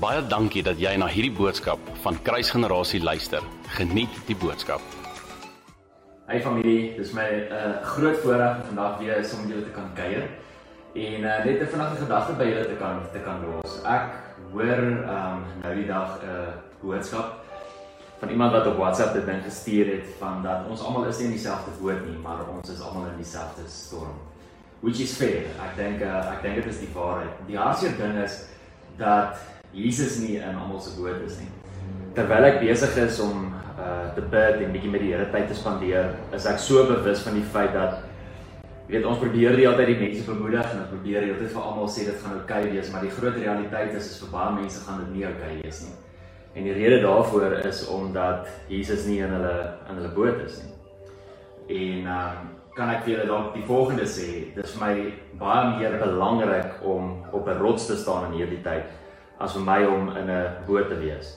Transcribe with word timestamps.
Baie 0.00 0.22
dankie 0.24 0.62
dat 0.64 0.78
jy 0.80 0.94
na 0.96 1.04
hierdie 1.12 1.34
boodskap 1.36 1.80
van 2.00 2.16
Kruisgenerasie 2.24 3.02
luister. 3.04 3.44
Geniet 3.76 4.14
die 4.24 4.36
boodskap. 4.40 4.80
Hey 6.24 6.40
familie, 6.40 6.94
dis 6.96 7.12
my 7.12 7.26
'n 7.28 7.52
uh, 7.52 7.82
groot 7.84 8.16
voorreg 8.22 8.62
om 8.62 8.62
vandag 8.70 8.96
weer 8.98 9.20
saam 9.24 9.44
julle 9.50 9.64
te 9.66 9.74
kan 9.76 9.90
kuier 9.94 10.24
en 10.94 11.20
uh, 11.20 11.44
net 11.44 11.60
'n 11.60 11.68
vinnige 11.72 11.96
gedagte 12.00 12.32
by 12.32 12.46
julle 12.48 12.64
te 12.64 12.78
kan 12.80 13.04
te 13.12 13.20
kan 13.26 13.44
los. 13.44 13.76
Ek 13.84 14.08
hoor 14.52 14.80
ehm 14.80 15.04
um, 15.04 15.44
nou 15.62 15.74
die 15.74 15.86
dag 15.86 16.16
'n 16.16 16.24
uh, 16.24 16.48
boodskap 16.80 17.44
van 18.20 18.28
iemand 18.28 18.52
wat 18.52 18.66
op 18.66 18.76
WhatsApp 18.76 19.12
dit 19.12 19.26
ding 19.26 19.44
gestuur 19.44 19.86
het 19.86 20.06
van 20.18 20.42
dat 20.42 20.64
ons 20.68 20.80
almal 20.80 21.04
is 21.04 21.18
nie 21.18 21.26
in 21.26 21.36
dieselfde 21.36 21.70
boot 21.80 22.00
nie, 22.06 22.16
maar 22.16 22.48
ons 22.48 22.70
is 22.70 22.80
almal 22.80 23.06
in 23.12 23.16
dieselfde 23.16 23.68
storm. 23.68 24.16
Which 24.80 25.00
is 25.00 25.12
fair. 25.12 25.44
Ek 25.60 25.76
dink 25.76 26.00
uh, 26.00 26.32
ek 26.32 26.42
dink 26.42 26.54
dit 26.54 26.66
is 26.66 26.78
die 26.78 26.92
waarheid. 26.94 27.36
Die 27.46 27.58
hartseer 27.58 27.96
ding 27.96 28.16
is 28.24 28.44
dat 28.96 29.59
Jesus 29.72 30.18
nie 30.18 30.36
in 30.40 30.56
almal 30.56 30.80
se 30.82 30.96
boot 30.98 31.22
is 31.26 31.38
nie. 31.38 31.48
Terwyl 32.16 32.48
ek 32.48 32.60
besig 32.64 32.96
is 33.04 33.20
om 33.22 33.48
uh 33.80 34.10
te 34.14 34.22
bid 34.32 34.60
en 34.60 34.72
bietjie 34.74 34.90
met 34.92 35.00
die 35.04 35.12
Here 35.12 35.28
tyd 35.32 35.46
te 35.48 35.56
spandeer, 35.56 36.10
is 36.36 36.46
ek 36.50 36.58
so 36.60 36.82
bewus 36.88 37.22
van 37.24 37.38
die 37.38 37.46
feit 37.54 37.72
dat 37.72 38.02
jy 38.90 38.96
weet 38.96 39.06
ons 39.06 39.20
probeer 39.22 39.54
die 39.54 39.64
hele 39.64 39.78
tyd 39.78 39.92
die 39.92 40.00
mense 40.00 40.26
bemoedig 40.26 40.72
en 40.72 40.82
ons 40.82 40.90
probeer 40.90 41.22
die 41.22 41.30
hele 41.30 41.38
tyd 41.38 41.54
vir 41.54 41.68
almal 41.70 41.88
sê 41.88 42.04
dit 42.08 42.22
gaan 42.24 42.36
oukei 42.40 42.60
okay 42.66 42.74
wees, 42.74 42.90
maar 42.92 43.06
die 43.06 43.14
groot 43.14 43.38
realiteit 43.38 43.94
is 43.94 44.10
is 44.10 44.20
vir 44.24 44.32
baie 44.34 44.54
mense 44.58 44.82
gaan 44.84 45.04
dit 45.04 45.12
nie 45.14 45.26
oukei 45.28 45.52
okay 45.54 45.62
wees 45.62 45.82
nie. 45.86 45.96
En 46.58 46.66
die 46.66 46.74
rede 46.74 46.98
daarvoor 47.06 47.60
is 47.70 47.84
omdat 47.88 48.48
Jesus 48.68 49.06
nie 49.06 49.20
in 49.22 49.30
hulle 49.30 49.56
in 49.86 50.00
hulle 50.00 50.14
boot 50.16 50.40
is 50.44 50.58
nie. 50.64 50.72
En 51.80 52.10
um 52.18 52.48
kan 52.74 52.90
ek 52.90 53.04
vir 53.04 53.14
julle 53.14 53.28
dalk 53.30 53.54
die 53.54 53.66
volgende 53.66 54.06
sê, 54.08 54.28
dit 54.54 54.64
is 54.64 54.74
vir 54.74 54.82
my 54.82 54.94
baie 55.38 55.76
meer 55.78 55.96
belangrik 56.02 56.82
om 56.86 57.16
op 57.32 57.48
'n 57.48 57.62
rots 57.62 57.86
te 57.86 57.96
staan 57.96 58.32
in 58.32 58.40
hierdie 58.40 58.62
tyd 58.66 58.90
as 59.40 59.56
vir 59.56 59.64
my 59.64 59.78
om 59.88 60.10
in 60.16 60.30
'n 60.30 60.66
boot 60.66 60.88
te 60.88 60.98
wees. 60.98 61.36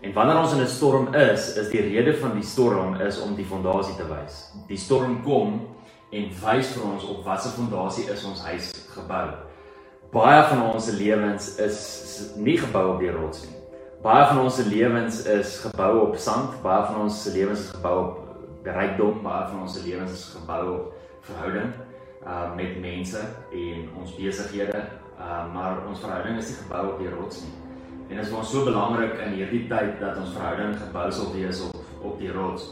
En 0.00 0.12
wanneer 0.12 0.38
ons 0.38 0.52
in 0.52 0.60
'n 0.60 0.66
storm 0.66 1.14
is, 1.14 1.56
is 1.56 1.68
die 1.68 1.80
rede 1.80 2.16
van 2.16 2.32
die 2.34 2.46
storm 2.46 2.94
is 3.00 3.20
om 3.20 3.34
die 3.34 3.44
fondasie 3.44 3.96
te 3.96 4.06
wys. 4.08 4.52
Die 4.66 4.76
storm 4.76 5.22
kom 5.22 5.68
en 6.10 6.30
wys 6.46 6.68
vir 6.68 6.84
ons 6.92 7.04
op 7.04 7.24
watter 7.24 7.50
fondasie 7.50 8.10
is 8.10 8.24
ons 8.24 8.42
huis 8.42 8.72
gebou. 8.94 9.28
Baie 10.12 10.42
van 10.48 10.62
ons 10.72 10.84
se 10.84 10.92
lewens 10.92 11.56
is 11.56 12.32
nie 12.36 12.58
gebou 12.58 12.94
op 12.94 12.98
die 12.98 13.10
rots 13.10 13.42
nie. 13.42 13.56
Baie 14.02 14.26
van 14.26 14.38
ons 14.38 14.56
se 14.56 14.64
lewens 14.64 15.26
is 15.26 15.58
gebou 15.58 16.08
op 16.08 16.16
sand, 16.16 16.62
baie 16.62 16.86
van 16.86 17.00
ons 17.00 17.22
se 17.22 17.30
lewens 17.30 17.60
is 17.60 17.70
gebou 17.70 17.98
op 17.98 18.18
rykdom, 18.64 19.22
baie 19.22 19.48
van 19.48 19.60
ons 19.60 19.74
se 19.74 19.88
lewens 19.88 20.12
is 20.12 20.36
gebou 20.38 20.74
op 20.74 20.94
verhouding 21.20 21.72
uh 22.26 22.54
met 22.56 22.80
mense 22.80 23.20
en 23.52 23.88
ons 24.00 24.16
besighede, 24.16 24.84
uh 25.18 25.44
maar 25.54 25.86
ons 25.88 26.00
verhouding 26.00 26.38
is 26.38 26.48
nie 26.48 26.58
gebou 26.62 26.82
op 26.92 26.98
die 26.98 27.12
rots 27.14 27.44
nie. 27.44 27.54
En 28.10 28.16
dit 28.16 28.24
is 28.24 28.32
vir 28.32 28.40
ons 28.42 28.50
so 28.50 28.64
belangrik 28.66 29.20
in 29.24 29.38
hierdie 29.38 29.66
tyd 29.70 30.00
dat 30.00 30.18
ons 30.18 30.34
verhouding 30.34 30.76
gebou 30.76 31.06
sal 31.12 31.32
wees 31.36 31.62
op 31.68 31.78
op 32.00 32.18
die 32.18 32.32
rots. 32.32 32.70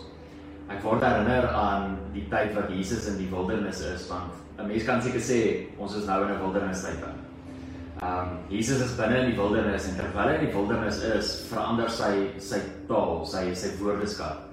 Ek 0.73 0.83
word 0.85 1.05
herinner 1.05 1.49
aan 1.53 1.97
die 2.15 2.25
tyd 2.33 2.55
wat 2.57 2.71
Jesus 2.73 3.07
in 3.09 3.17
die 3.21 3.29
wildernis 3.33 3.81
is 3.81 4.09
want 4.09 4.33
'n 4.59 4.67
mens 4.67 4.85
kan 4.85 5.03
seker 5.03 5.21
sê 5.21 5.41
ons 5.79 5.95
is 5.97 6.07
nou 6.07 6.23
in 6.25 6.35
'n 6.35 6.41
wildernis 6.41 6.83
tyd. 6.83 7.05
Um, 8.03 8.39
Jesus 8.49 8.81
is 8.81 8.97
binne 8.97 9.17
in 9.19 9.31
die 9.31 9.39
wildernis 9.39 9.89
en 9.89 9.97
terwyl 9.97 10.29
hy 10.29 10.35
in 10.39 10.45
die 10.47 10.55
wildernis 10.55 11.03
is, 11.03 11.47
verander 11.51 11.91
sy 11.91 12.31
sy 12.39 12.61
taal, 12.87 13.25
sy 13.27 13.55
sy 13.55 13.73
woordeskat 13.81 14.45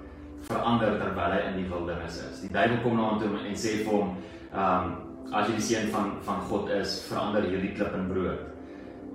verander 0.46 0.96
terwyl 1.00 1.34
hy 1.34 1.42
in 1.50 1.60
die 1.60 1.68
wildernis 1.70 2.18
is. 2.22 2.40
Die 2.44 2.50
duiwel 2.54 2.80
kom 2.82 2.96
na 2.98 3.10
hom 3.10 3.20
toe 3.22 3.30
en 3.38 3.58
sê 3.58 3.80
vir 3.84 3.92
hom, 3.92 4.16
ehm 4.52 4.86
um, 4.86 4.94
as 5.34 5.48
jy 5.48 5.56
die 5.56 5.66
seun 5.68 5.88
van 5.90 6.12
van 6.26 6.42
God 6.50 6.70
is, 6.70 7.00
verander 7.08 7.48
hierdie 7.48 7.72
klip 7.74 7.94
in 7.98 8.06
brood. 8.12 8.44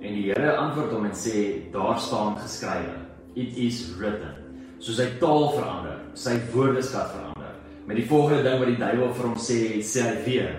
En 0.02 0.16
die 0.16 0.26
Here 0.28 0.56
antwoord 0.58 0.92
hom 0.92 1.06
en 1.08 1.16
sê 1.16 1.70
daar 1.72 2.00
staan 2.02 2.36
geskrywe. 2.40 2.98
It 3.34 3.56
is 3.56 3.84
written. 3.96 4.34
So 4.82 4.92
sy 4.92 5.06
taal 5.22 5.52
verander, 5.54 6.02
sy 6.18 6.34
woordeskat 6.52 7.14
verander. 7.14 7.54
Met 7.86 7.98
die 8.00 8.06
volgende 8.10 8.42
ding 8.44 8.60
wat 8.60 8.70
die 8.72 8.80
duiwel 8.80 9.14
vir 9.14 9.28
hom 9.30 9.38
sê, 9.40 9.58
sê 9.86 10.04
hy 10.04 10.16
weer, 10.26 10.52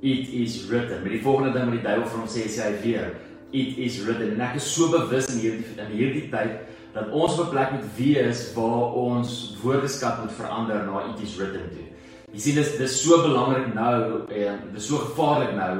it 0.00 0.30
is 0.40 0.56
written. 0.70 1.02
Met 1.04 1.16
die 1.16 1.22
volgende 1.24 1.52
ding 1.58 1.68
wat 1.68 1.76
die 1.80 1.86
duiwel 1.88 2.06
vir 2.06 2.20
hom 2.22 2.30
sê, 2.30 2.46
sê 2.48 2.68
hy 2.68 2.76
weer, 2.84 3.10
it 3.54 3.78
is 3.78 3.98
written. 4.06 4.34
En 4.34 4.46
ek 4.48 4.60
is 4.60 4.68
so 4.76 4.88
bewus 4.94 5.28
in 5.34 5.42
hierdie 5.42 5.76
in 5.78 5.92
hierdie 5.94 6.28
tyd 6.32 6.62
dat 6.94 7.10
ons 7.10 7.38
op 7.38 7.48
'n 7.48 7.50
plek 7.50 7.72
moet 7.74 7.88
wees 7.98 8.54
waar 8.54 8.94
ons 8.94 9.56
woordeskat 9.62 10.22
moet 10.22 10.32
verander 10.38 10.86
na 10.86 11.10
it 11.10 11.22
is 11.22 11.36
written 11.36 11.66
toe. 11.74 11.86
Jy 12.34 12.40
sien 12.42 12.56
dis 12.58 12.70
dis 12.80 12.94
so 12.98 13.20
belangrik 13.22 13.68
nou 13.76 14.24
en 14.26 14.62
dis 14.74 14.86
so 14.88 14.98
gevaarlik 14.98 15.52
nou 15.54 15.74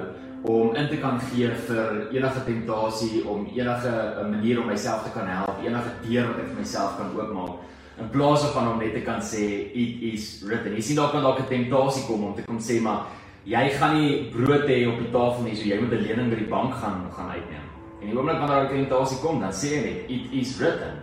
om 0.46 0.76
in 0.78 0.86
te 0.86 1.00
kan 1.02 1.16
gee 1.32 1.48
vir 1.66 1.96
enige 2.14 2.42
tentasie 2.46 3.24
om 3.26 3.48
enige 3.56 3.90
'n 4.22 4.30
manier 4.30 4.60
om 4.60 4.68
myself 4.70 5.02
te 5.02 5.10
kan 5.10 5.26
help, 5.26 5.58
enige 5.64 5.90
deur 6.06 6.28
wat 6.28 6.38
ek 6.38 6.46
vir 6.52 6.58
myself 6.58 6.96
kan 6.96 7.10
oopmaak 7.16 7.58
in 7.98 8.10
plaas 8.10 8.44
van 8.54 8.68
om 8.68 8.78
net 8.78 8.94
te 8.94 9.00
kan 9.00 9.20
sê 9.20 9.42
it 9.74 10.02
is 10.14 10.44
written. 10.46 10.74
Jy 10.74 10.80
sien 10.82 10.96
daar 10.96 11.10
kan 11.10 11.22
dalk 11.22 11.40
'n 11.40 11.48
tentasie 11.48 12.06
kom 12.06 12.24
om 12.24 12.34
te 12.34 12.42
kom 12.42 12.58
sê 12.58 12.80
maar 12.80 13.06
jy 13.44 13.70
gaan 13.70 13.94
nie 13.98 14.30
brood 14.30 14.68
hê 14.68 14.86
op 14.86 14.98
die 14.98 15.10
tafel 15.10 15.42
nie, 15.42 15.56
so 15.56 15.64
jy 15.64 15.80
moet 15.80 15.92
'n 15.92 16.06
lening 16.06 16.30
by 16.30 16.36
die 16.36 16.50
bank 16.50 16.74
gaan 16.74 17.10
gaan 17.16 17.30
uitneem. 17.30 17.66
En 18.00 18.06
die 18.06 18.16
oomblik 18.16 18.38
wanneer 18.38 18.62
daar 18.62 18.70
'n 18.70 18.86
tentasie 18.86 19.18
kom, 19.18 19.40
dan 19.40 19.50
sê 19.50 19.66
jy 19.66 19.82
net 19.82 20.10
it 20.10 20.32
is 20.32 20.56
written. 20.58 21.02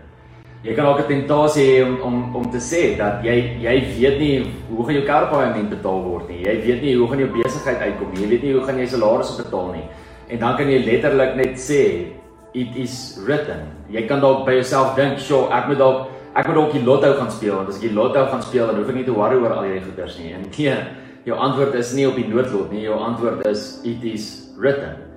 Jy 0.61 0.75
kan 0.77 0.85
ook 0.85 0.99
'n 0.99 1.07
tentasie 1.07 1.66
hê 1.66 1.83
om 1.83 2.01
om 2.01 2.35
om 2.35 2.51
te 2.51 2.59
sê 2.59 2.95
dat 2.97 3.23
jy 3.23 3.57
jy 3.61 3.75
weet 3.97 4.19
nie 4.19 4.45
hoe 4.69 4.85
gaan 4.85 4.94
jou 4.94 5.05
karpaaiement 5.05 5.69
betaal 5.69 6.03
word 6.03 6.29
nie. 6.29 6.44
Jy 6.45 6.61
weet 6.66 6.81
nie 6.81 6.95
hoe 6.95 7.07
gaan 7.07 7.19
jou 7.19 7.29
besigheid 7.33 7.79
uitkom 7.79 8.13
nie. 8.13 8.22
Jy 8.22 8.29
weet 8.29 8.44
nie 8.44 8.53
hoe 8.53 8.63
gaan 8.63 8.77
jy 8.77 8.85
salarisse 8.85 9.44
betaal 9.44 9.72
nie. 9.73 9.83
En 10.29 10.39
dan 10.39 10.57
kan 10.57 10.67
jy 10.67 10.85
letterlik 10.85 11.35
net 11.35 11.57
sê 11.57 12.05
it 12.53 12.75
is 12.75 13.17
written. 13.25 13.59
Jy 13.89 14.05
kan 14.07 14.19
dalk 14.19 14.45
by 14.45 14.51
jouself 14.51 14.95
dink, 14.95 15.17
"Sjoe, 15.17 15.49
ek 15.51 15.67
moet 15.67 15.77
dalk 15.77 16.07
ek 16.35 16.47
moet 16.47 16.55
dalk 16.55 16.72
die 16.72 16.83
lotto 16.83 17.13
gaan 17.13 17.31
speel 17.31 17.55
want 17.55 17.69
as 17.69 17.75
ek 17.75 17.89
die 17.89 17.93
lotto 17.93 18.25
gaan 18.25 18.41
speel, 18.41 18.67
dan 18.67 18.75
hoef 18.75 18.89
ek 18.89 18.95
nie 18.95 19.03
te 19.03 19.13
worry 19.13 19.35
oor 19.35 19.53
al 19.53 19.63
hierdie 19.63 19.81
goeders 19.81 20.19
nie." 20.19 20.33
En 20.33 20.41
nee, 20.57 20.75
jou 21.25 21.38
antwoord 21.38 21.73
is 21.73 21.93
nie 21.93 22.07
op 22.07 22.16
die 22.16 22.28
noodlot 22.28 22.72
nie. 22.72 22.81
Jou 22.81 22.99
antwoord 22.99 23.47
is 23.47 23.81
it 23.83 24.03
is 24.03 24.47
written. 24.57 25.10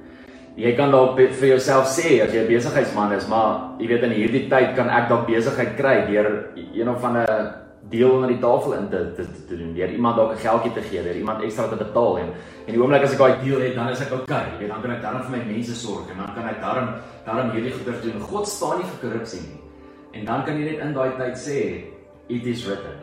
Jy 0.54 0.70
kan 0.78 0.92
dalk 0.94 1.16
vir 1.18 1.48
jouself 1.48 1.88
sê 1.90 2.20
as 2.22 2.30
jy 2.30 2.44
'n 2.44 2.46
besigheidsman 2.46 3.12
is, 3.12 3.26
maar 3.26 3.74
jy 3.80 3.88
weet 3.88 4.04
in 4.06 4.12
hierdie 4.14 4.48
tyd 4.48 4.76
kan 4.76 4.88
ek 4.88 5.08
dalk 5.08 5.26
besigheid 5.26 5.76
kry 5.76 6.06
deur 6.06 6.54
een 6.54 6.88
of 6.88 7.02
ander 7.02 7.64
deel 7.90 8.20
na 8.20 8.28
die 8.28 8.38
tafel 8.38 8.72
in 8.78 8.88
te 8.88 9.00
te, 9.16 9.24
te, 9.26 9.40
te 9.48 9.56
doen. 9.56 9.74
Deur 9.74 9.90
iemand 9.90 10.16
dalk 10.16 10.32
'n 10.32 10.38
geldjie 10.46 10.72
te 10.72 10.82
gee, 10.82 11.02
deur 11.02 11.16
iemand 11.16 11.42
ekstra 11.42 11.66
te 11.68 11.76
betaal 11.76 12.18
en 12.18 12.28
en 12.66 12.72
die 12.72 12.80
oomblik 12.80 13.02
as 13.02 13.12
ek 13.12 13.18
daai 13.18 13.42
deel 13.42 13.60
het, 13.60 13.74
dan 13.74 13.88
is 13.88 14.00
ek 14.00 14.12
okay. 14.12 14.46
Jy 14.52 14.58
weet 14.58 14.68
dan 14.68 14.82
kan 14.82 14.90
ek 14.90 15.02
dan 15.02 15.22
vir 15.22 15.30
my 15.36 15.42
mense 15.44 15.74
sorg 15.74 16.10
en 16.10 16.16
dan 16.18 16.34
kan 16.34 16.48
ek 16.48 16.60
daarom 16.60 16.88
daarom 17.26 17.50
hierdie 17.50 17.72
goeie 17.72 18.00
doen. 18.02 18.20
God 18.20 18.46
staan 18.46 18.78
nie 18.78 18.86
vir 18.86 19.10
korrupsie 19.10 19.40
nie. 19.40 19.60
En 20.12 20.24
dan 20.24 20.44
kan 20.44 20.54
jy 20.56 20.64
net 20.70 20.80
in 20.80 20.94
daai 20.94 21.10
tyd 21.18 21.36
sê 21.36 21.58
it 22.28 22.46
is 22.46 22.64
written. 22.64 22.94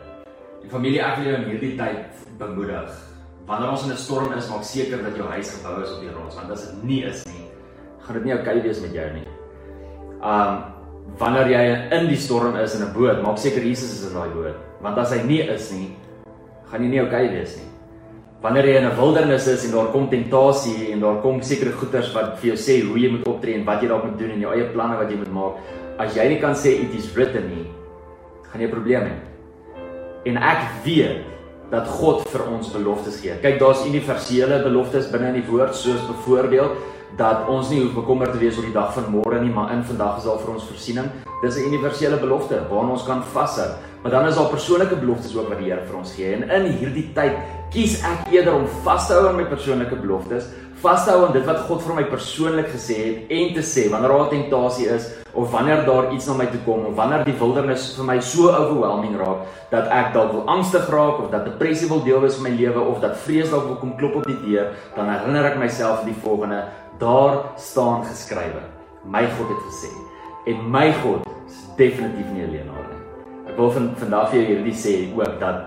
Die 0.62 0.70
familie 0.70 1.00
ek 1.00 1.16
wil 1.18 1.26
jou 1.26 1.36
in 1.36 1.50
hierdie 1.50 1.76
tyd 1.76 2.06
bemoedig 2.38 3.12
wanneer 3.46 3.70
ons 3.70 3.84
in 3.84 3.92
'n 3.92 3.96
storm 3.96 4.32
is, 4.32 4.48
maak 4.48 4.64
seker 4.64 5.02
dat 5.02 5.16
jou 5.16 5.28
huis 5.28 5.50
gebou 5.50 5.82
is 5.82 5.90
op 5.90 6.00
die 6.00 6.10
rots, 6.10 6.36
want 6.36 6.50
as 6.50 6.66
dit 6.66 6.84
nie 6.84 7.02
is 7.04 7.24
nie, 7.26 7.41
gaan 8.06 8.18
dit 8.18 8.24
nie 8.24 8.34
oukei 8.34 8.58
okay 8.58 8.62
wees 8.66 8.80
met 8.82 8.94
jou 8.94 9.08
nie. 9.14 9.26
Um 10.22 10.62
wanneer 11.18 11.50
jy 11.50 11.62
in 11.98 12.06
die 12.08 12.16
storm 12.16 12.56
is 12.56 12.74
in 12.78 12.86
'n 12.86 12.92
boot, 12.94 13.22
maak 13.22 13.38
seker 13.38 13.62
Jesus 13.62 13.92
is 13.92 14.08
in 14.08 14.14
daai 14.14 14.30
boot, 14.30 14.56
want 14.80 14.98
as 14.98 15.12
hy 15.12 15.22
nie 15.22 15.42
is 15.42 15.72
nie, 15.72 15.96
gaan 16.70 16.82
jy 16.82 16.88
nie 16.88 17.00
oukei 17.00 17.26
okay 17.26 17.36
wees 17.36 17.56
nie. 17.56 17.68
Wanneer 18.42 18.66
jy 18.66 18.76
in 18.76 18.86
'n 18.86 18.96
wildernis 18.96 19.46
is 19.46 19.64
en 19.64 19.72
daar 19.72 19.92
kom 19.92 20.08
tentasie 20.08 20.92
en 20.92 21.00
daar 21.00 21.20
kom 21.22 21.42
sekere 21.42 21.72
goeters 21.72 22.14
wat 22.14 22.38
vir 22.38 22.54
jou 22.54 22.56
sê 22.56 22.82
hoe 22.86 22.98
jy 22.98 23.10
moet 23.10 23.26
optree 23.26 23.54
en 23.54 23.64
wat 23.64 23.82
jy 23.82 23.88
dalk 23.88 24.04
moet 24.04 24.18
doen 24.18 24.30
en 24.30 24.40
jou 24.40 24.52
eie 24.52 24.72
planne 24.72 24.96
wat 24.96 25.10
jy 25.10 25.16
moet 25.16 25.32
maak, 25.32 25.52
as 25.98 26.14
jy 26.16 26.28
nie 26.28 26.40
kan 26.40 26.54
sê 26.54 26.80
it 26.82 26.94
is 26.94 27.12
written 27.14 27.48
nie, 27.48 27.66
gaan 28.50 28.60
jy 28.60 28.68
probleme 28.68 29.06
hê. 29.06 29.18
En 30.24 30.36
ek 30.36 30.84
weet 30.84 31.24
dat 31.70 31.88
God 31.88 32.28
vir 32.28 32.42
ons 32.52 32.72
beloftes 32.72 33.20
gee. 33.20 33.34
Kyk, 33.42 33.58
daar's 33.58 33.86
universele 33.86 34.62
beloftes 34.62 35.10
binne 35.10 35.28
in 35.28 35.40
die 35.40 35.48
woord, 35.50 35.74
soos 35.74 36.00
byvoorbeeld 36.08 36.76
dat 37.16 37.48
ons 37.48 37.70
nie 37.70 37.80
hoef 37.82 37.94
bekommerd 37.94 38.32
te 38.32 38.40
wees 38.40 38.56
oor 38.56 38.66
die 38.66 38.74
dag 38.74 38.92
van 38.94 39.10
môre 39.12 39.40
nie, 39.40 39.52
maar 39.52 39.72
in 39.72 39.84
vandag 39.84 40.18
is 40.18 40.28
daar 40.28 40.40
vir 40.40 40.54
ons 40.54 40.68
voorsiening. 40.70 41.08
Dis 41.42 41.56
'n 41.56 41.68
universele 41.68 42.16
belofte 42.16 42.62
waarna 42.70 42.92
ons 42.92 43.04
kan 43.04 43.22
vashou. 43.22 43.68
Maar 44.02 44.10
dan 44.10 44.26
is 44.26 44.34
daar 44.34 44.48
persoonlike 44.50 44.96
beloftes 44.96 45.36
ook 45.36 45.48
wat 45.48 45.58
die 45.58 45.70
Here 45.70 45.86
vir 45.86 45.96
ons 45.96 46.14
gee. 46.14 46.34
En 46.34 46.50
in 46.50 46.72
hierdie 46.72 47.12
tyd 47.14 47.32
kies 47.70 48.00
ek 48.02 48.32
eerder 48.32 48.54
om 48.54 48.66
vas 48.82 49.06
te 49.06 49.12
hou 49.12 49.28
aan 49.28 49.36
my 49.36 49.44
persoonlike 49.44 49.96
beloftes, 49.96 50.44
vas 50.82 51.04
te 51.04 51.10
hou 51.14 51.26
aan 51.26 51.32
dit 51.32 51.44
wat 51.46 51.64
God 51.68 51.82
vir 51.86 51.94
my 51.94 52.04
persoonlik 52.10 52.72
gesê 52.74 52.96
het 52.98 53.34
en 53.38 53.54
te 53.54 53.62
sê 53.62 53.88
wanneer 53.90 54.10
daar 54.10 54.26
'n 54.26 54.30
tentasie 54.30 54.88
is, 54.88 55.04
of 55.32 55.50
wanneer 55.50 55.84
daar 55.84 56.12
iets 56.12 56.26
na 56.26 56.34
my 56.34 56.46
toe 56.46 56.60
kom 56.64 56.86
of 56.86 56.94
wanneer 56.96 57.24
die 57.24 57.36
wildernis 57.40 57.94
vir 57.96 58.04
my 58.04 58.18
so 58.20 58.50
overwhelming 58.50 59.16
raak 59.16 59.46
dat 59.70 59.88
ek 59.88 60.12
dalk 60.12 60.32
wil 60.32 60.44
angstig 60.46 60.88
raak 60.92 61.22
of 61.24 61.30
dat 61.32 61.46
depressie 61.48 61.88
wil 61.88 62.02
deel 62.04 62.20
wees 62.20 62.36
van 62.36 62.50
my 62.50 62.54
lewe 62.56 62.80
of 62.80 63.00
dat 63.00 63.16
vrees 63.24 63.50
dalk 63.50 63.66
wil 63.70 63.78
kom 63.80 63.96
klop 63.96 64.16
op 64.20 64.26
die 64.28 64.38
deur, 64.44 64.72
dan 64.96 65.08
herinner 65.08 65.44
ek 65.52 65.58
myself 65.58 66.04
die 66.04 66.16
volgende: 66.22 66.64
daar 66.98 67.38
staan 67.56 68.04
geskrywe. 68.04 68.62
My 69.04 69.24
God 69.38 69.48
het 69.48 69.62
gesê 69.66 69.90
en 70.46 70.70
my 70.70 70.92
God 71.02 71.26
is 71.46 71.58
definitief 71.76 72.28
nie 72.34 72.44
alleenaar 72.44 72.86
nie. 72.90 73.00
Ek 73.50 73.56
wil 73.56 73.70
van 73.70 73.90
vandag 73.98 74.30
vir 74.30 74.40
jou 74.40 74.46
hierdie 74.52 74.76
sê 74.76 74.94
ook 75.16 75.40
dat 75.40 75.64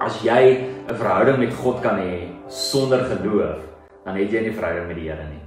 as 0.00 0.22
jy 0.24 0.42
'n 0.88 0.94
verhouding 0.94 1.38
met 1.38 1.54
God 1.54 1.82
kan 1.82 1.98
hê 1.98 2.32
sonder 2.48 3.04
geloof, 3.10 3.60
dan 4.06 4.14
het 4.20 4.30
jy 4.30 4.44
nie 4.46 4.54
verhouding 4.54 4.86
met 4.86 5.00
die 5.00 5.08
Here 5.10 5.26
nie. 5.26 5.42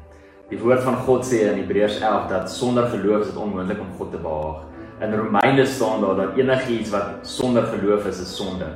Die 0.49 0.59
woord 0.59 0.83
van 0.83 0.97
God 1.05 1.23
sê 1.27 1.45
in 1.47 1.61
Hebreërs 1.61 2.01
11 2.01 2.27
dat 2.31 2.51
sonder 2.51 2.89
geloof 2.91 3.23
is 3.23 3.31
dit 3.31 3.39
onmoontlik 3.39 3.79
om 3.79 3.91
God 3.97 4.11
te 4.11 4.19
behaag. 4.19 4.65
In 4.99 5.15
Romeine 5.15 5.65
staan 5.65 6.01
daar 6.03 6.17
dat 6.17 6.37
enigiets 6.37 6.91
wat 6.91 7.23
sonder 7.23 7.69
geloof 7.71 8.09
is, 8.09 8.19
is 8.19 8.35
sonde. 8.35 8.67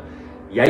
Jy 0.53 0.67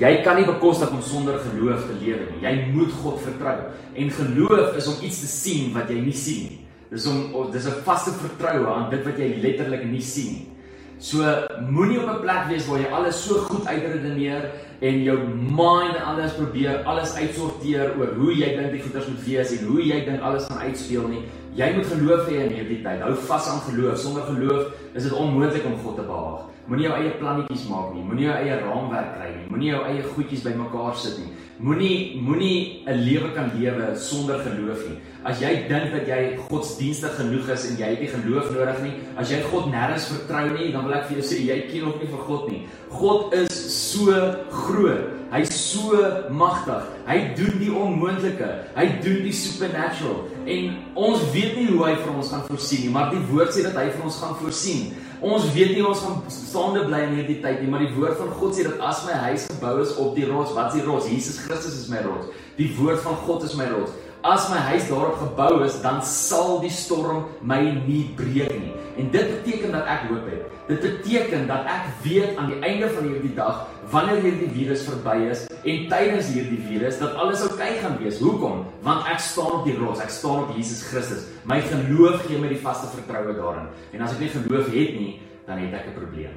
jy 0.00 0.10
kan 0.24 0.36
nie 0.36 0.48
bekostig 0.48 0.90
om 0.92 1.00
sonder 1.00 1.38
geloof 1.44 1.86
te 1.86 1.94
lewe 2.00 2.26
nie. 2.32 2.42
Jy 2.42 2.54
moet 2.74 2.92
God 3.04 3.20
vertrou. 3.22 3.54
En 3.94 4.10
geloof 4.18 4.76
is 4.76 4.88
om 4.90 4.98
iets 5.04 5.22
te 5.22 5.30
sien 5.30 5.70
wat 5.76 5.92
jy 5.92 6.00
nie 6.02 6.16
sien 6.16 6.50
nie. 6.50 6.58
Dis 6.90 7.06
om 7.06 7.48
dis 7.52 7.66
'n 7.66 7.82
vaste 7.84 8.10
vertroue 8.10 8.66
aan 8.66 8.90
dit 8.90 9.04
wat 9.04 9.18
jy 9.18 9.38
letterlik 9.42 9.84
nie 9.84 10.02
sien 10.02 10.32
nie. 10.32 10.55
So 10.98 11.20
moenie 11.68 12.00
op 12.00 12.08
'n 12.08 12.20
plek 12.20 12.48
wees 12.48 12.66
waar 12.66 12.80
jy 12.80 12.88
alles 12.88 13.24
so 13.24 13.34
goed 13.34 13.66
uitredeneer 13.66 14.50
en 14.80 15.02
jou 15.02 15.18
mind 15.28 15.96
alles 16.04 16.32
probeer 16.32 16.82
alles 16.84 17.14
uitsorteer 17.14 17.92
oor 17.98 18.14
hoe 18.16 18.32
jy 18.32 18.56
dink 18.56 18.72
die 18.72 18.82
goeders 18.82 19.06
moet 19.06 19.24
wees 19.24 19.50
en 19.50 19.66
hoe 19.66 19.82
jy 19.82 20.04
dink 20.04 20.20
alles 20.20 20.46
gaan 20.46 20.58
uitspeel 20.58 21.08
nie. 21.08 21.22
Jy 21.54 21.74
moet 21.74 21.86
geloof 21.86 22.26
hê 22.28 22.44
in 22.44 22.52
hierdie 22.52 22.82
tyd. 22.82 23.00
Hou 23.00 23.14
vas 23.14 23.48
aan 23.48 23.60
geloof. 23.60 23.98
Sonder 23.98 24.22
geloof 24.22 24.72
is 24.94 25.02
dit 25.02 25.12
onmoontlik 25.12 25.64
om 25.64 25.78
God 25.84 25.96
te 25.96 26.02
behaag. 26.02 26.40
Moenie 26.66 26.86
jou 26.86 26.96
eie 26.96 27.10
plannetjies 27.10 27.68
maak 27.68 27.94
nie. 27.94 28.02
Moenie 28.02 28.24
jou 28.24 28.34
eie 28.34 28.58
raamwerk 28.60 29.14
kry 29.16 29.30
nie. 29.36 29.46
Moenie 29.48 29.70
jou 29.70 29.84
eie 29.84 30.02
goedjies 30.02 30.42
bymekaar 30.42 30.96
sit 30.96 31.18
nie. 31.18 31.32
Moenie 31.58 32.20
moenie 32.20 32.84
'n 32.84 32.98
lewe 33.00 33.32
kan 33.32 33.50
lewe 33.56 33.96
sonder 33.96 34.38
geloof 34.44 34.80
nie. 34.88 34.98
As 35.24 35.40
jy 35.40 35.64
dink 35.68 35.88
dat 35.90 36.06
jy 36.06 36.36
godsdienstig 36.50 37.16
genoeg 37.16 37.48
is 37.48 37.70
en 37.70 37.76
jy 37.78 37.88
het 37.94 38.00
nie 38.00 38.08
geloof 38.12 38.50
nodig 38.52 38.82
nie, 38.82 38.92
as 39.16 39.30
jy 39.30 39.40
God 39.50 39.72
nêrens 39.72 40.04
vertrou 40.12 40.52
nie, 40.52 40.72
dan 40.72 40.84
wil 40.84 40.94
ek 40.94 41.08
vir 41.08 41.16
jou 41.16 41.24
sê 41.24 41.40
jy 41.40 41.60
ken 41.70 41.88
nog 41.88 41.96
nie 42.00 42.10
vir 42.12 42.24
God 42.28 42.50
nie. 42.50 42.60
God 42.90 43.32
is 43.32 43.54
so 43.72 44.12
groot. 44.50 45.16
Hy's 45.32 45.50
so 45.50 45.96
magtig. 46.30 46.84
Hy 47.06 47.34
doen 47.34 47.58
die 47.58 47.72
onmoontlike. 47.72 48.50
Hy 48.76 48.86
doen 49.02 49.24
die 49.24 49.32
supernatural. 49.32 50.28
En 50.46 50.76
ons 50.94 51.24
weet 51.32 51.56
nie 51.56 51.66
hoe 51.72 51.82
hy 51.86 51.96
vir 51.96 52.12
ons 52.14 52.30
gaan 52.30 52.44
voorsien 52.46 52.84
nie, 52.84 52.92
maar 52.94 53.10
die 53.10 53.24
woord 53.32 53.50
sê 53.50 53.64
dat 53.66 53.74
hy 53.74 53.88
vir 53.90 54.04
ons 54.04 54.20
gaan 54.20 54.36
voorsien. 54.38 54.92
Ons 55.24 55.46
weet 55.54 55.72
nie 55.72 55.84
ons 55.86 56.00
gaan 56.04 56.18
staande 56.28 56.82
bly 56.84 56.98
in 57.06 57.14
hierdie 57.16 57.38
tyd 57.40 57.62
nie, 57.62 57.70
maar 57.72 57.84
die 57.84 57.94
woord 57.94 58.18
van 58.20 58.34
God 58.36 58.56
sê 58.56 58.66
dat 58.66 58.82
as 58.84 59.04
my 59.06 59.14
huis 59.26 59.46
gebou 59.48 59.78
is 59.80 59.94
op 60.02 60.12
die 60.16 60.26
rots, 60.28 60.52
wat 60.52 60.74
is 60.74 60.80
die 60.80 60.84
rots? 60.84 61.08
Jesus 61.08 61.38
Christus 61.40 61.78
is 61.80 61.88
my 61.88 62.02
rots. 62.04 62.28
Die 62.58 62.68
woord 62.76 63.00
van 63.04 63.16
God 63.24 63.46
is 63.46 63.56
my 63.56 63.68
rots. 63.70 63.94
As 64.26 64.48
my 64.52 64.60
huis 64.72 64.88
daarop 64.90 65.16
gebou 65.22 65.62
is, 65.64 65.78
dan 65.80 66.02
sal 66.04 66.58
die 66.60 66.72
storm 66.72 67.24
my 67.40 67.62
nie 67.86 68.04
breek 68.18 68.52
nie. 68.58 68.74
En 68.96 69.10
dit 69.10 69.26
beteken 69.34 69.72
dat 69.72 69.84
ek 69.92 70.06
hoop 70.08 70.24
het. 70.30 70.44
Dit 70.66 70.80
beteken 70.80 71.46
dat 71.46 71.68
ek 71.68 71.88
weet 72.02 72.36
aan 72.36 72.48
die 72.50 72.60
einde 72.64 72.88
van 72.90 73.04
hierdie 73.04 73.34
dag, 73.36 73.66
wanneer 73.92 74.22
hierdie 74.24 74.48
virus 74.54 74.86
verby 74.88 75.16
is 75.30 75.44
en 75.52 75.84
tydens 75.90 76.30
hierdie 76.32 76.60
virus 76.64 76.98
dat 76.98 77.14
alles 77.14 77.42
oukei 77.44 77.76
okay 77.76 77.82
gaan 77.82 77.98
wees. 78.00 78.18
Hoekom? 78.24 78.64
Want 78.86 79.06
ek 79.12 79.20
staan 79.20 79.60
op 79.60 79.68
die 79.68 79.76
rots, 79.76 80.00
ek 80.00 80.10
staan 80.14 80.46
op 80.46 80.54
Jesus 80.56 80.82
Christus. 80.88 81.28
My 81.44 81.60
geloof 81.60 82.24
gee 82.26 82.40
my 82.40 82.48
die 82.50 82.62
vaste 82.62 82.88
vertroue 82.94 83.36
daarin. 83.36 83.68
En 83.92 84.06
as 84.06 84.16
ek 84.16 84.24
nie 84.24 84.32
geloof 84.32 84.72
het 84.72 84.96
nie, 84.96 85.12
dan 85.46 85.60
het 85.62 85.76
ek 85.76 85.92
'n 85.92 85.98
probleem. 86.00 86.36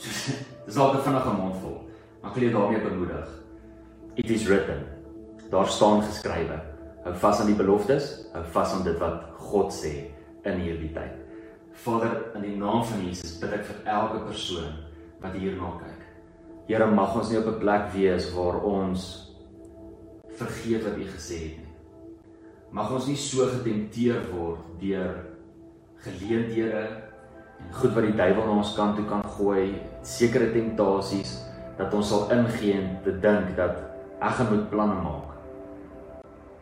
Dis 0.66 0.76
al 0.76 0.94
'n 0.94 1.02
vinnige 1.06 1.32
mondvol. 1.38 1.78
Maar 2.20 2.30
ek 2.30 2.36
wil 2.36 2.48
jou 2.48 2.52
daarmee 2.52 2.82
bemoedig. 2.82 3.28
It 4.14 4.30
is 4.30 4.44
written. 4.44 4.84
Daar 5.50 5.66
staan 5.66 6.02
geskrywe. 6.02 6.60
Hou 7.04 7.14
vas 7.14 7.40
aan 7.40 7.46
die 7.46 7.56
beloftes, 7.56 8.28
hou 8.32 8.44
vas 8.52 8.72
aan 8.72 8.84
dit 8.84 8.98
wat 8.98 9.22
God 9.38 9.72
sê 9.72 10.10
in 10.44 10.60
hierdie 10.60 10.92
tyd. 10.92 11.29
Vader, 11.80 12.34
in 12.36 12.44
die 12.44 12.56
naam 12.60 12.82
van 12.84 13.00
Jesus 13.06 13.38
bid 13.40 13.54
ek 13.56 13.64
vir 13.64 13.78
elke 13.88 14.20
persoon 14.26 14.72
wat 15.22 15.36
hierna 15.38 15.70
kyk. 15.80 16.02
Here, 16.68 16.86
mag 16.92 17.14
ons 17.16 17.30
nie 17.30 17.38
op 17.40 17.48
'n 17.48 17.60
plek 17.62 17.88
wees 17.94 18.28
waar 18.34 18.60
ons 18.60 19.32
vergeet 20.36 20.84
wat 20.84 20.98
U 20.98 21.06
gesê 21.08 21.38
het 21.46 21.56
nie. 21.64 21.72
Mag 22.70 22.92
ons 22.92 23.06
nie 23.06 23.16
so 23.16 23.46
getempteer 23.46 24.20
word 24.32 24.60
deur 24.80 25.14
geleenthede 26.04 26.84
en 26.84 27.72
goed 27.72 27.94
wat 27.94 28.04
die 28.04 28.16
duiwel 28.16 28.46
na 28.46 28.60
ons 28.60 28.76
kant 28.76 28.96
toe 28.96 29.06
kan 29.06 29.24
gooi, 29.24 29.80
sekere 30.02 30.52
temptasies 30.52 31.44
dat 31.78 31.94
ons 31.94 32.08
sal 32.08 32.30
ingee 32.30 32.76
en 32.76 33.00
te 33.04 33.12
dink 33.20 33.56
dat 33.56 33.76
ek 34.20 34.36
gaan 34.36 34.52
moet 34.52 34.70
planne 34.70 35.00
maak. 35.02 35.28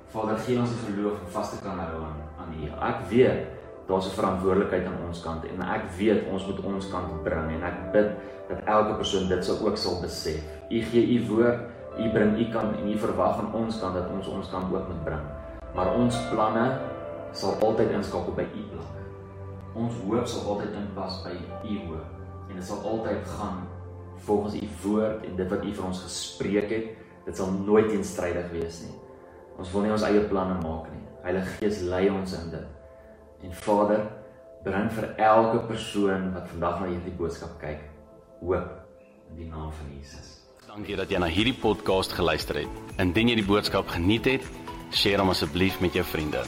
Vader, 0.08 0.38
gee 0.38 0.58
ons 0.58 0.70
die 0.70 0.94
geloof 0.94 1.20
om 1.20 1.30
vas 1.30 1.50
te 1.50 1.56
kan 1.62 1.78
hou 1.78 2.02
aan 2.02 2.22
aan 2.38 2.54
U. 2.54 2.70
Ek 2.80 3.08
weet 3.10 3.57
daar's 3.88 4.06
'n 4.06 4.18
verantwoordelikheid 4.20 4.86
aan 4.86 5.06
ons 5.08 5.22
kant 5.22 5.44
en 5.44 5.62
ek 5.62 5.84
weet 5.98 6.28
ons 6.32 6.46
moet 6.46 6.64
ons 6.64 6.90
kant 6.90 7.22
bring 7.22 7.50
en 7.50 7.62
ek 7.62 7.92
bid 7.92 8.08
dat 8.48 8.60
elke 8.64 8.94
persoon 8.94 9.28
dit 9.28 9.44
sou 9.44 9.56
ook 9.66 9.76
sal 9.76 10.00
besef. 10.00 10.42
U 10.70 10.82
gee 10.82 11.04
u 11.16 11.26
woord, 11.28 11.60
u 11.98 12.10
bring 12.12 12.38
u 12.38 12.50
kant 12.52 12.76
en 12.76 12.88
u 12.88 12.98
verwag 12.98 13.38
aan 13.38 13.52
ons 13.54 13.80
kant 13.80 13.94
dat 13.94 14.10
ons 14.10 14.28
ons 14.28 14.50
kant 14.50 14.74
ook 14.74 14.88
moet 14.88 15.04
bring. 15.04 15.24
Maar 15.74 15.94
ons 15.94 16.16
planne 16.30 16.78
sal 17.32 17.56
altyd 17.60 17.90
inskakel 17.90 18.32
by 18.32 18.46
u 18.54 18.62
plan. 18.70 18.94
Ons 19.74 19.94
hoop 20.04 20.26
sal 20.26 20.48
altyd 20.52 20.72
inpas 20.74 21.22
by 21.24 21.34
u 21.68 21.78
hoop 21.88 22.08
en 22.48 22.54
dit 22.56 22.64
sal 22.64 22.80
altyd 22.84 23.26
gaan 23.38 23.66
volgens 24.16 24.54
u 24.54 24.68
woord 24.82 25.24
en 25.24 25.36
dit 25.36 25.48
wat 25.48 25.64
u 25.64 25.74
vir 25.74 25.84
ons 25.84 26.02
gespreek 26.02 26.70
het, 26.70 26.88
dit 27.24 27.36
sal 27.36 27.52
nooit 27.52 27.88
teenstrydig 27.88 28.50
wees 28.50 28.82
nie. 28.82 28.96
Ons 29.58 29.72
wil 29.72 29.82
nie 29.82 29.92
ons 29.92 30.02
eie 30.02 30.20
planne 30.20 30.56
maak 30.62 30.90
nie. 30.92 31.04
Heilige 31.22 31.56
Gees 31.58 31.80
lei 31.80 32.08
ons 32.10 32.32
in 32.32 32.50
dit. 32.50 32.77
En 33.42 33.54
Vader, 33.54 34.02
bring 34.64 34.90
vir 34.92 35.12
elke 35.16 35.60
persoon 35.68 36.32
wat 36.34 36.48
vandag 36.50 36.80
na 36.80 36.90
hierdie 36.90 37.14
boodskap 37.18 37.54
kyk, 37.62 37.84
hoop 38.40 38.72
in 39.30 39.42
die 39.44 39.50
naam 39.50 39.70
van 39.72 39.92
Jesus. 39.94 40.34
Dankie 40.66 40.98
dat 40.98 41.10
jy 41.10 41.20
na 41.22 41.30
hierdie 41.30 41.56
podcast 41.56 42.12
geluister 42.18 42.64
het. 42.64 42.80
Indien 42.98 43.30
jy 43.30 43.38
die 43.40 43.46
boodskap 43.46 43.88
geniet 43.94 44.26
het, 44.28 44.48
deel 44.98 45.22
hom 45.22 45.30
asseblief 45.32 45.78
met 45.84 45.94
jou 45.96 46.04
vriende. 46.04 46.42